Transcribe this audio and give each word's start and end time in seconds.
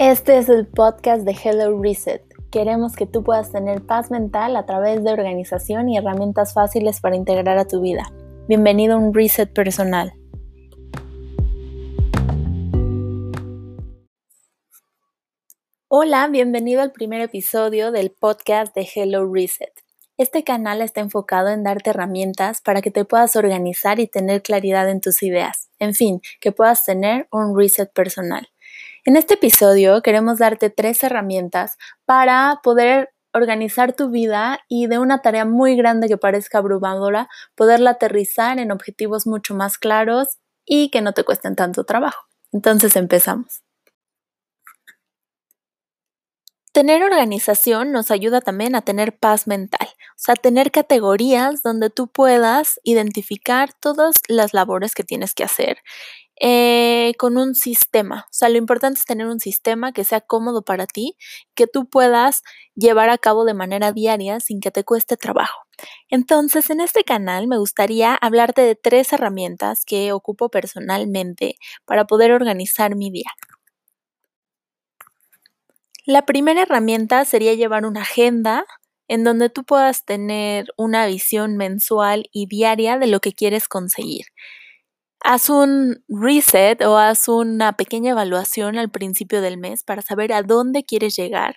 Este 0.00 0.38
es 0.38 0.48
el 0.48 0.66
podcast 0.66 1.24
de 1.24 1.32
Hello 1.32 1.78
Reset. 1.78 2.22
Queremos 2.50 2.96
que 2.96 3.04
tú 3.04 3.22
puedas 3.22 3.52
tener 3.52 3.84
paz 3.84 4.10
mental 4.10 4.56
a 4.56 4.64
través 4.64 5.04
de 5.04 5.12
organización 5.12 5.90
y 5.90 5.98
herramientas 5.98 6.54
fáciles 6.54 7.02
para 7.02 7.16
integrar 7.16 7.58
a 7.58 7.66
tu 7.66 7.82
vida. 7.82 8.10
Bienvenido 8.48 8.94
a 8.94 8.96
un 8.96 9.12
reset 9.12 9.52
personal. 9.52 10.14
Hola, 15.88 16.28
bienvenido 16.28 16.80
al 16.80 16.92
primer 16.92 17.20
episodio 17.20 17.92
del 17.92 18.10
podcast 18.10 18.74
de 18.74 18.88
Hello 18.94 19.30
Reset. 19.30 19.74
Este 20.16 20.44
canal 20.44 20.80
está 20.80 21.02
enfocado 21.02 21.50
en 21.50 21.62
darte 21.62 21.90
herramientas 21.90 22.62
para 22.62 22.80
que 22.80 22.90
te 22.90 23.04
puedas 23.04 23.36
organizar 23.36 24.00
y 24.00 24.06
tener 24.06 24.40
claridad 24.40 24.88
en 24.88 25.02
tus 25.02 25.22
ideas. 25.22 25.68
En 25.78 25.94
fin, 25.94 26.22
que 26.40 26.52
puedas 26.52 26.86
tener 26.86 27.28
un 27.30 27.54
reset 27.54 27.92
personal. 27.92 28.48
En 29.06 29.16
este 29.16 29.34
episodio 29.34 30.02
queremos 30.02 30.38
darte 30.38 30.68
tres 30.68 31.02
herramientas 31.02 31.78
para 32.04 32.60
poder 32.62 33.08
organizar 33.32 33.94
tu 33.94 34.10
vida 34.10 34.60
y 34.68 34.88
de 34.88 34.98
una 34.98 35.22
tarea 35.22 35.46
muy 35.46 35.74
grande 35.74 36.06
que 36.06 36.18
parezca 36.18 36.58
abrumadora, 36.58 37.28
poderla 37.54 37.92
aterrizar 37.92 38.58
en 38.58 38.72
objetivos 38.72 39.26
mucho 39.26 39.54
más 39.54 39.78
claros 39.78 40.38
y 40.66 40.90
que 40.90 41.00
no 41.00 41.12
te 41.12 41.24
cuesten 41.24 41.56
tanto 41.56 41.84
trabajo. 41.84 42.26
Entonces 42.52 42.94
empezamos. 42.96 43.62
Tener 46.72 47.02
organización 47.02 47.90
nos 47.92 48.10
ayuda 48.10 48.40
también 48.40 48.76
a 48.76 48.82
tener 48.82 49.18
paz 49.18 49.48
mental, 49.48 49.88
o 49.88 50.18
sea, 50.18 50.36
tener 50.36 50.70
categorías 50.70 51.62
donde 51.62 51.90
tú 51.90 52.06
puedas 52.06 52.78
identificar 52.84 53.72
todas 53.80 54.14
las 54.28 54.54
labores 54.54 54.94
que 54.94 55.02
tienes 55.02 55.34
que 55.34 55.42
hacer 55.42 55.78
eh, 56.42 57.12
con 57.18 57.36
un 57.36 57.54
sistema. 57.54 58.24
O 58.26 58.32
sea, 58.32 58.48
lo 58.48 58.56
importante 58.56 58.98
es 58.98 59.04
tener 59.04 59.26
un 59.26 59.40
sistema 59.40 59.92
que 59.92 60.04
sea 60.04 60.22
cómodo 60.22 60.62
para 60.62 60.86
ti, 60.86 61.16
que 61.54 61.66
tú 61.66 61.88
puedas 61.88 62.42
llevar 62.74 63.10
a 63.10 63.18
cabo 63.18 63.44
de 63.44 63.52
manera 63.52 63.92
diaria 63.92 64.40
sin 64.40 64.60
que 64.60 64.70
te 64.70 64.82
cueste 64.82 65.18
trabajo. 65.18 65.60
Entonces, 66.08 66.70
en 66.70 66.80
este 66.80 67.04
canal 67.04 67.46
me 67.46 67.58
gustaría 67.58 68.14
hablarte 68.14 68.62
de 68.62 68.74
tres 68.74 69.12
herramientas 69.12 69.84
que 69.84 70.12
ocupo 70.12 70.48
personalmente 70.48 71.56
para 71.84 72.06
poder 72.06 72.32
organizar 72.32 72.96
mi 72.96 73.10
día. 73.10 73.30
La 76.06 76.24
primera 76.24 76.62
herramienta 76.62 77.24
sería 77.26 77.52
llevar 77.52 77.84
una 77.84 78.00
agenda 78.02 78.64
en 79.08 79.24
donde 79.24 79.50
tú 79.50 79.64
puedas 79.64 80.06
tener 80.06 80.72
una 80.78 81.06
visión 81.06 81.58
mensual 81.58 82.30
y 82.32 82.46
diaria 82.46 82.98
de 82.98 83.08
lo 83.08 83.20
que 83.20 83.34
quieres 83.34 83.68
conseguir 83.68 84.24
haz 85.24 85.50
un 85.50 86.04
reset 86.08 86.82
o 86.82 86.96
haz 86.96 87.28
una 87.28 87.74
pequeña 87.76 88.12
evaluación 88.12 88.78
al 88.78 88.90
principio 88.90 89.40
del 89.40 89.58
mes 89.58 89.84
para 89.84 90.02
saber 90.02 90.32
a 90.32 90.42
dónde 90.42 90.84
quieres 90.84 91.16
llegar 91.16 91.56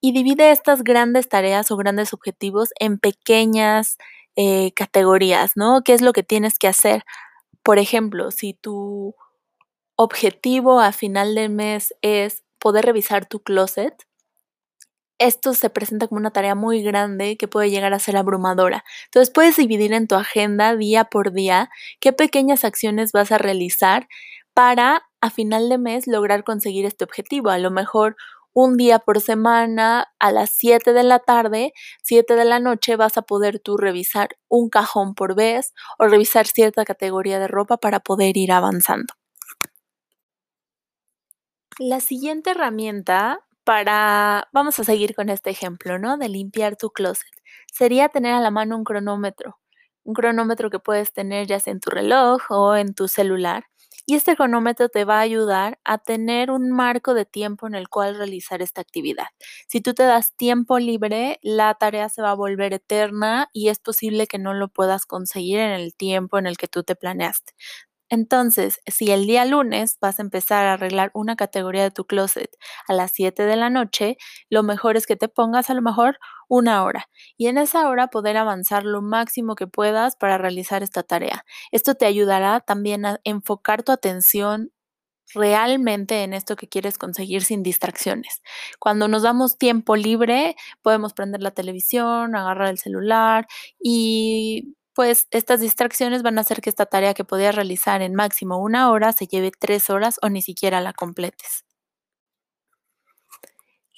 y 0.00 0.12
divide 0.12 0.50
estas 0.50 0.82
grandes 0.82 1.28
tareas 1.28 1.70
o 1.70 1.76
grandes 1.76 2.12
objetivos 2.12 2.70
en 2.80 2.98
pequeñas 2.98 3.98
eh, 4.36 4.72
categorías, 4.74 5.52
¿no? 5.56 5.82
¿Qué 5.84 5.94
es 5.94 6.02
lo 6.02 6.12
que 6.12 6.22
tienes 6.22 6.58
que 6.58 6.68
hacer? 6.68 7.04
Por 7.62 7.78
ejemplo, 7.78 8.30
si 8.30 8.54
tu 8.54 9.14
objetivo 9.96 10.80
a 10.80 10.92
final 10.92 11.34
del 11.34 11.50
mes 11.50 11.94
es 12.02 12.42
poder 12.58 12.84
revisar 12.84 13.26
tu 13.26 13.40
closet, 13.40 13.94
esto 15.26 15.54
se 15.54 15.70
presenta 15.70 16.08
como 16.08 16.18
una 16.18 16.30
tarea 16.30 16.54
muy 16.54 16.82
grande 16.82 17.36
que 17.36 17.48
puede 17.48 17.70
llegar 17.70 17.94
a 17.94 17.98
ser 17.98 18.16
abrumadora. 18.16 18.84
Entonces 19.06 19.32
puedes 19.32 19.56
dividir 19.56 19.92
en 19.92 20.06
tu 20.08 20.14
agenda 20.14 20.76
día 20.76 21.04
por 21.04 21.32
día 21.32 21.70
qué 22.00 22.12
pequeñas 22.12 22.64
acciones 22.64 23.12
vas 23.12 23.32
a 23.32 23.38
realizar 23.38 24.08
para 24.54 25.02
a 25.20 25.30
final 25.30 25.68
de 25.68 25.78
mes 25.78 26.06
lograr 26.06 26.44
conseguir 26.44 26.84
este 26.84 27.04
objetivo. 27.04 27.50
A 27.50 27.58
lo 27.58 27.70
mejor 27.70 28.16
un 28.52 28.76
día 28.76 28.98
por 28.98 29.20
semana 29.20 30.12
a 30.18 30.30
las 30.30 30.50
7 30.50 30.92
de 30.92 31.04
la 31.04 31.20
tarde, 31.20 31.72
7 32.02 32.34
de 32.34 32.44
la 32.44 32.58
noche 32.58 32.96
vas 32.96 33.16
a 33.16 33.22
poder 33.22 33.60
tú 33.60 33.76
revisar 33.76 34.36
un 34.48 34.68
cajón 34.68 35.14
por 35.14 35.34
vez 35.34 35.72
o 35.98 36.06
revisar 36.06 36.46
cierta 36.46 36.84
categoría 36.84 37.38
de 37.38 37.48
ropa 37.48 37.78
para 37.78 38.00
poder 38.00 38.36
ir 38.36 38.52
avanzando. 38.52 39.14
La 41.78 42.00
siguiente 42.00 42.50
herramienta 42.50 43.40
para, 43.64 44.48
vamos 44.52 44.78
a 44.78 44.84
seguir 44.84 45.14
con 45.14 45.28
este 45.28 45.50
ejemplo, 45.50 45.98
¿no? 45.98 46.16
De 46.18 46.28
limpiar 46.28 46.76
tu 46.76 46.90
closet. 46.90 47.28
Sería 47.72 48.08
tener 48.08 48.34
a 48.34 48.40
la 48.40 48.50
mano 48.50 48.76
un 48.76 48.84
cronómetro, 48.84 49.58
un 50.04 50.14
cronómetro 50.14 50.70
que 50.70 50.78
puedes 50.78 51.12
tener 51.12 51.46
ya 51.46 51.60
sea 51.60 51.72
en 51.72 51.80
tu 51.80 51.90
reloj 51.90 52.42
o 52.50 52.76
en 52.76 52.94
tu 52.94 53.08
celular. 53.08 53.64
Y 54.06 54.16
este 54.16 54.34
cronómetro 54.36 54.88
te 54.88 55.04
va 55.04 55.18
a 55.18 55.20
ayudar 55.20 55.78
a 55.84 55.98
tener 55.98 56.50
un 56.50 56.70
marco 56.72 57.14
de 57.14 57.24
tiempo 57.24 57.66
en 57.68 57.74
el 57.74 57.88
cual 57.88 58.16
realizar 58.16 58.60
esta 58.60 58.80
actividad. 58.80 59.26
Si 59.68 59.80
tú 59.80 59.94
te 59.94 60.02
das 60.02 60.34
tiempo 60.34 60.78
libre, 60.80 61.38
la 61.42 61.74
tarea 61.74 62.08
se 62.08 62.20
va 62.22 62.32
a 62.32 62.34
volver 62.34 62.72
eterna 62.74 63.48
y 63.52 63.68
es 63.68 63.78
posible 63.78 64.26
que 64.26 64.38
no 64.38 64.54
lo 64.54 64.68
puedas 64.68 65.06
conseguir 65.06 65.60
en 65.60 65.70
el 65.70 65.94
tiempo 65.94 66.38
en 66.38 66.46
el 66.48 66.56
que 66.56 66.66
tú 66.68 66.82
te 66.82 66.96
planeaste. 66.96 67.52
Entonces, 68.12 68.78
si 68.86 69.10
el 69.10 69.26
día 69.26 69.46
lunes 69.46 69.96
vas 70.00 70.18
a 70.18 70.22
empezar 70.22 70.66
a 70.66 70.74
arreglar 70.74 71.10
una 71.14 71.34
categoría 71.34 71.82
de 71.82 71.90
tu 71.90 72.04
closet 72.06 72.50
a 72.86 72.92
las 72.92 73.12
7 73.12 73.44
de 73.46 73.56
la 73.56 73.70
noche, 73.70 74.18
lo 74.50 74.62
mejor 74.62 74.98
es 74.98 75.06
que 75.06 75.16
te 75.16 75.28
pongas 75.28 75.70
a 75.70 75.74
lo 75.74 75.80
mejor 75.80 76.18
una 76.46 76.84
hora 76.84 77.08
y 77.38 77.46
en 77.46 77.56
esa 77.56 77.88
hora 77.88 78.08
poder 78.08 78.36
avanzar 78.36 78.84
lo 78.84 79.00
máximo 79.00 79.54
que 79.54 79.66
puedas 79.66 80.16
para 80.16 80.36
realizar 80.36 80.82
esta 80.82 81.02
tarea. 81.02 81.46
Esto 81.70 81.94
te 81.94 82.04
ayudará 82.04 82.60
también 82.60 83.06
a 83.06 83.18
enfocar 83.24 83.82
tu 83.82 83.92
atención 83.92 84.70
realmente 85.34 86.22
en 86.24 86.34
esto 86.34 86.56
que 86.56 86.68
quieres 86.68 86.98
conseguir 86.98 87.42
sin 87.44 87.62
distracciones. 87.62 88.42
Cuando 88.78 89.08
nos 89.08 89.22
damos 89.22 89.58
tiempo 89.58 89.96
libre, 89.96 90.56
podemos 90.82 91.14
prender 91.14 91.42
la 91.42 91.52
televisión, 91.52 92.36
agarrar 92.36 92.68
el 92.68 92.78
celular 92.78 93.46
y 93.80 94.74
pues 94.94 95.26
estas 95.30 95.60
distracciones 95.60 96.22
van 96.22 96.38
a 96.38 96.42
hacer 96.42 96.60
que 96.60 96.70
esta 96.70 96.86
tarea 96.86 97.14
que 97.14 97.24
podías 97.24 97.54
realizar 97.54 98.02
en 98.02 98.14
máximo 98.14 98.58
una 98.58 98.90
hora 98.90 99.12
se 99.12 99.26
lleve 99.26 99.50
tres 99.58 99.90
horas 99.90 100.18
o 100.22 100.28
ni 100.28 100.42
siquiera 100.42 100.80
la 100.80 100.92
completes. 100.92 101.64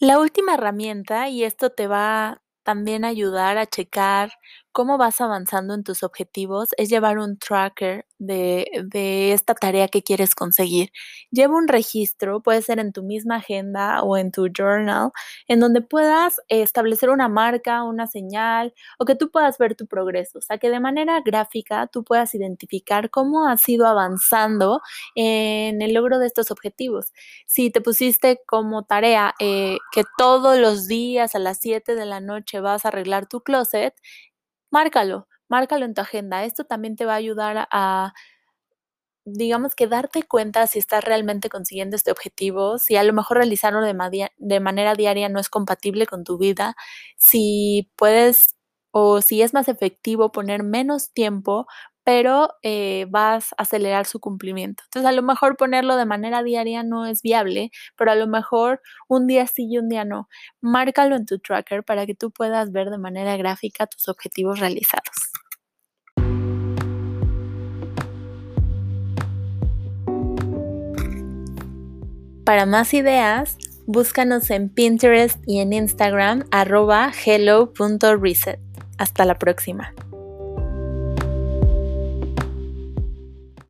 La 0.00 0.18
última 0.18 0.54
herramienta, 0.54 1.28
y 1.28 1.44
esto 1.44 1.70
te 1.70 1.86
va 1.86 2.42
también 2.64 3.04
a 3.04 3.08
ayudar 3.08 3.56
a 3.58 3.66
checar 3.66 4.32
cómo 4.72 4.98
vas 4.98 5.20
avanzando 5.20 5.74
en 5.74 5.84
tus 5.84 6.02
objetivos 6.02 6.70
es 6.76 6.88
llevar 6.88 7.18
un 7.18 7.38
tracker 7.38 8.06
de, 8.18 9.32
esta 9.32 9.54
tarea 9.54 9.88
que 9.88 10.02
quieres 10.02 10.34
conseguir. 10.34 10.90
Lleva 11.30 11.56
un 11.56 11.68
registro, 11.68 12.40
puede 12.40 12.62
ser 12.62 12.78
en 12.78 12.92
tu 12.92 13.02
misma 13.02 13.36
agenda 13.36 14.02
o 14.02 14.16
en 14.16 14.30
tu 14.30 14.48
journal, 14.48 15.10
en 15.48 15.60
donde 15.60 15.80
puedas 15.82 16.40
establecer 16.48 17.10
una 17.10 17.28
marca, 17.28 17.82
una 17.82 18.06
señal 18.06 18.74
o 18.98 19.04
que 19.04 19.14
tú 19.14 19.30
puedas 19.30 19.58
ver 19.58 19.74
tu 19.74 19.86
progreso. 19.86 20.38
O 20.38 20.42
sea, 20.42 20.58
que 20.58 20.70
de 20.70 20.80
manera 20.80 21.20
gráfica 21.20 21.86
tú 21.88 22.04
puedas 22.04 22.34
identificar 22.34 23.10
cómo 23.10 23.48
has 23.48 23.68
ido 23.68 23.86
avanzando 23.86 24.80
en 25.14 25.82
el 25.82 25.92
logro 25.94 26.18
de 26.18 26.26
estos 26.26 26.50
objetivos. 26.50 27.12
Si 27.46 27.70
te 27.70 27.80
pusiste 27.80 28.40
como 28.46 28.84
tarea 28.84 29.34
eh, 29.40 29.78
que 29.92 30.04
todos 30.16 30.58
los 30.58 30.86
días 30.86 31.34
a 31.34 31.38
las 31.38 31.58
7 31.60 31.94
de 31.94 32.06
la 32.06 32.20
noche 32.20 32.60
vas 32.60 32.84
a 32.84 32.88
arreglar 32.88 33.26
tu 33.26 33.40
closet, 33.42 33.94
márcalo, 34.72 35.28
márcalo 35.48 35.84
en 35.86 35.94
tu 35.94 36.00
agenda. 36.02 36.44
Esto 36.44 36.64
también 36.64 36.96
te 36.96 37.04
va 37.06 37.14
a 37.14 37.16
ayudar 37.16 37.68
a, 37.70 38.14
digamos 39.24 39.74
que 39.74 39.86
darte 39.86 40.24
cuenta 40.24 40.66
si 40.66 40.78
estás 40.80 41.04
realmente 41.04 41.48
consiguiendo 41.48 41.96
este 41.96 42.10
objetivo, 42.10 42.78
si 42.78 42.96
a 42.96 43.04
lo 43.04 43.12
mejor 43.12 43.36
realizarlo 43.38 43.80
de, 43.82 44.30
de 44.36 44.60
manera 44.60 44.94
diaria 44.94 45.28
no 45.28 45.38
es 45.40 45.48
compatible 45.48 46.06
con 46.06 46.24
tu 46.24 46.38
vida, 46.38 46.74
si 47.16 47.90
puedes 47.96 48.56
o 48.90 49.22
si 49.22 49.42
es 49.42 49.54
más 49.54 49.68
efectivo 49.68 50.32
poner 50.32 50.62
menos 50.64 51.12
tiempo 51.12 51.66
pero 52.04 52.50
eh, 52.62 53.06
vas 53.10 53.52
a 53.52 53.62
acelerar 53.62 54.06
su 54.06 54.20
cumplimiento. 54.20 54.82
Entonces, 54.86 55.08
a 55.08 55.12
lo 55.12 55.22
mejor 55.22 55.56
ponerlo 55.56 55.96
de 55.96 56.06
manera 56.06 56.42
diaria 56.42 56.82
no 56.82 57.06
es 57.06 57.22
viable, 57.22 57.70
pero 57.96 58.10
a 58.10 58.14
lo 58.14 58.26
mejor 58.26 58.80
un 59.08 59.26
día 59.26 59.46
sí 59.46 59.66
y 59.70 59.78
un 59.78 59.88
día 59.88 60.04
no. 60.04 60.28
Márcalo 60.60 61.16
en 61.16 61.26
tu 61.26 61.38
tracker 61.38 61.84
para 61.84 62.06
que 62.06 62.14
tú 62.14 62.30
puedas 62.30 62.72
ver 62.72 62.90
de 62.90 62.98
manera 62.98 63.36
gráfica 63.36 63.86
tus 63.86 64.08
objetivos 64.08 64.58
realizados. 64.60 65.32
Para 72.44 72.66
más 72.66 72.92
ideas, 72.92 73.56
búscanos 73.86 74.50
en 74.50 74.68
Pinterest 74.68 75.38
y 75.46 75.60
en 75.60 75.72
Instagram 75.72 76.44
arroba 76.50 77.12
hello.reset. 77.24 78.58
Hasta 78.98 79.24
la 79.24 79.38
próxima. 79.38 79.94